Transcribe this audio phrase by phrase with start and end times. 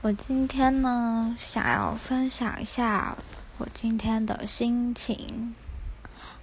[0.00, 3.18] 我今天呢，想要分享一下
[3.58, 5.56] 我今天的心情，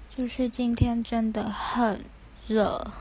[0.09, 2.03] 就是今天真的很
[2.47, 2.91] 热，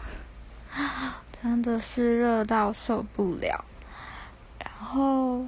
[1.43, 3.65] 真的是热到受不了。
[4.61, 5.45] 然后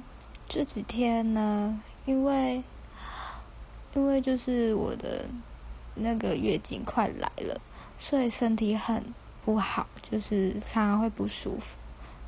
[0.49, 2.61] 这几天呢，因为
[3.93, 5.23] 因为就是我的
[5.95, 7.61] 那个月经快来了，
[7.97, 9.01] 所以身体很
[9.45, 11.77] 不好，就是常常会不舒服。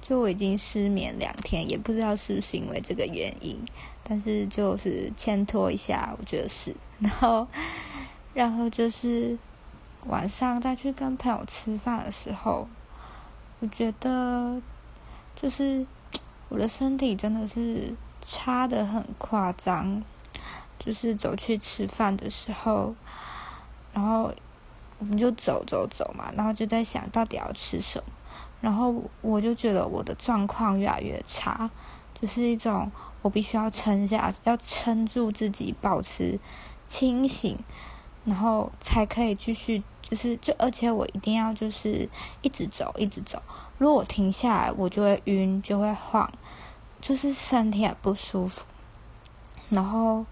[0.02, 3.58] 就我已经失眠两天，也不知道是不是因为这个原因，
[4.04, 6.76] 但是就是牵拖一下，我觉得是。
[7.00, 7.48] 然后，
[8.34, 9.38] 然后就是
[10.06, 12.68] 晚上再去跟朋友吃饭的时候，
[13.60, 14.62] 我觉得
[15.36, 15.86] 就是
[16.50, 20.04] 我的身体真的是差的很夸张。
[20.82, 22.96] 就是走去吃饭的时候，
[23.94, 24.34] 然后
[24.98, 28.14] 我们就走走走嘛，然后就在想到底要吃什么。
[28.62, 31.70] 然后我就觉得我的状况越来越差，
[32.20, 32.92] 就是一种
[33.22, 36.38] 我必须要撑下，要撑住自己，保持
[36.86, 37.58] 清醒，
[38.26, 42.10] 然后才可以继续，就是就而且我一定要就是
[42.42, 43.42] 一直走，一直走。
[43.78, 46.30] 如果我停下来，我就会晕，就会晃，
[47.00, 48.66] 就是身体很不舒服。
[49.70, 50.26] 然后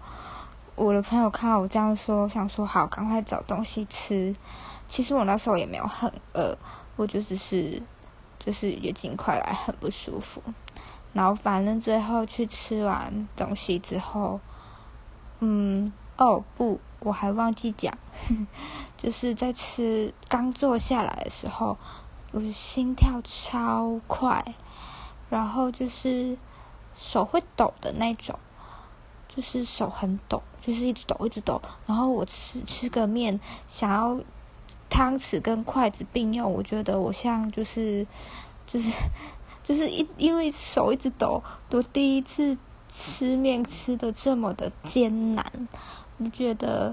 [0.76, 4.36] 我的朋友看到我这样说，想说好，赶快找东西吃。
[4.86, 6.54] 其实我那时候也没有很饿，
[6.96, 7.82] 我就只是。
[8.38, 10.42] 就是月经快来，很不舒服。
[11.12, 14.38] 然后反正最后去吃完东西之后，
[15.40, 17.92] 嗯，哦不，我还忘记讲，
[18.96, 21.76] 就是在吃刚坐下来的时候，
[22.30, 24.54] 我心跳超快，
[25.30, 26.36] 然后就是
[26.96, 28.38] 手会抖的那种，
[29.28, 31.60] 就是手很抖，就是一直抖一直抖。
[31.86, 34.20] 然后我吃吃个面，想要。
[34.98, 38.04] 汤匙跟筷子并用，我觉得我像就是，
[38.66, 38.90] 就是
[39.62, 41.40] 就是一因为手一直抖，
[41.70, 42.58] 我第一次
[42.92, 45.68] 吃面吃的这么的艰难，
[46.16, 46.92] 我就觉得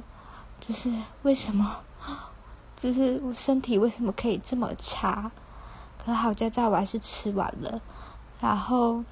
[0.60, 0.88] 就是
[1.24, 1.78] 为什么，
[2.78, 5.32] 就是我身体为什么可以这么差？
[5.98, 7.82] 可好在在我还是吃完了，
[8.40, 9.04] 然后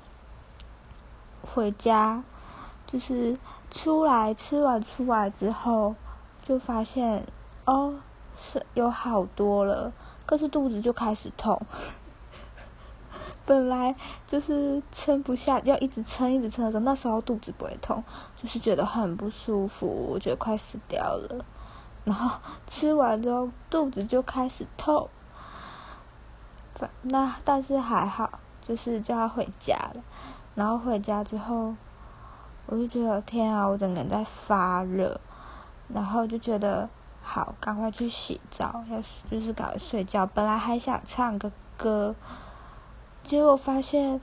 [1.41, 2.23] 回家
[2.85, 3.35] 就是
[3.71, 5.95] 出来吃完出来之后，
[6.43, 7.25] 就发现
[7.65, 7.95] 哦。
[8.37, 9.91] 是有好多了，
[10.25, 11.59] 可是肚子就开始痛。
[13.45, 13.93] 本来
[14.25, 18.01] 就是撑不下，要一直撑一直撑的时候，那时候肚子不会痛，
[18.41, 21.45] 就是觉得很不舒服，我觉得快死掉了。
[22.05, 25.09] 然后吃完之后，肚子就开始痛。
[27.01, 30.01] 那但是还好，就是就要回家了。
[30.55, 31.75] 然后回家之后，
[32.65, 35.19] 我就觉得天啊，我整个人在发热，
[35.93, 36.89] 然后就觉得。
[37.25, 39.01] 好，赶快去洗澡，要
[39.31, 40.25] 就是赶快睡觉。
[40.25, 42.13] 本来还想唱个歌，
[43.23, 44.19] 结果发现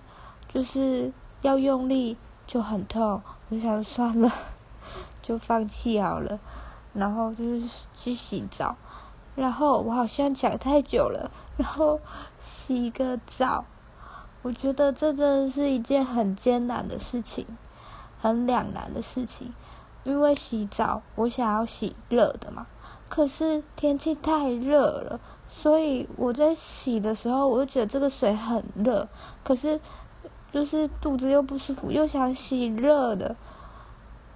[0.47, 4.31] 就是要用力就很痛，我想算 了，
[5.23, 6.39] 就放弃好了。
[6.93, 8.77] 然后就是去洗澡，
[9.35, 11.99] 然后我好像讲太久了，然后
[12.39, 13.65] 洗个澡，
[14.43, 17.47] 我觉得这真的是一件很艰难的事情，
[18.21, 19.55] 很两难的事情，
[20.05, 22.67] 因为洗澡我想要洗热的嘛。
[23.11, 29.09] 可是天气太热了，所以我在洗的时候，我就觉得这个水很热。
[29.43, 29.81] 可是，
[30.53, 33.35] 就是肚子又不舒服，又想洗热的。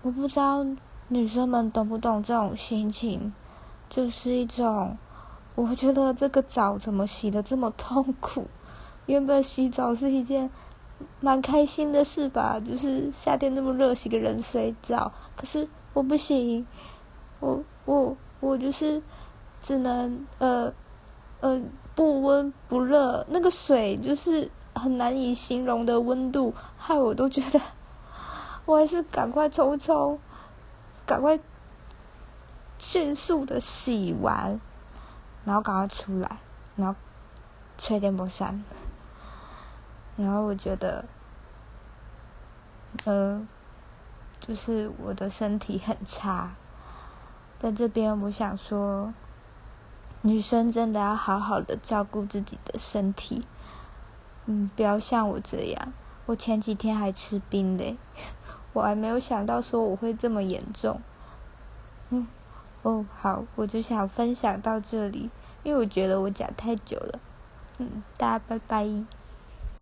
[0.03, 0.67] 我不知道
[1.07, 3.33] 女生们懂不懂这种心情，
[3.89, 4.99] 就是一种，
[5.55, 8.49] 我觉得这个澡怎么洗的这么痛苦？
[9.07, 10.51] 原本洗澡是一件
[11.21, 15.13] 蛮开心的事吧，就是夏天那么热，洗个冷水澡。
[15.37, 16.67] 可是我不行，
[17.39, 18.17] 我我。
[18.41, 19.03] 我就是
[19.63, 20.73] 只能呃
[21.41, 21.61] 呃
[21.95, 27.61] 不温不热，那个水就是很难以形容的温度，害我都觉得
[28.65, 30.19] 我还是赶快冲冲，
[31.07, 31.39] 赶快
[32.79, 34.61] 迅速的洗完，
[35.45, 36.39] 然后赶快出来，
[36.77, 36.95] 然后
[37.79, 38.63] 吹电风扇，
[40.17, 41.05] 然后我觉得，
[43.05, 43.47] 呃，
[44.41, 46.55] 就是我的身体很差。
[47.65, 49.15] 在这边，我想说，
[50.21, 53.43] 女生真的要好好的照顾自己的身体，
[54.45, 55.93] 嗯，不要像我这样。
[56.27, 57.97] 我前几天还吃冰嘞，
[58.75, 61.01] 我还没有想到说我会这么严重。
[62.11, 62.27] 嗯，
[62.83, 65.31] 哦，好，我就想分享到这里，
[65.63, 67.19] 因为我觉得我讲太久了。
[67.79, 68.87] 嗯，大家拜拜。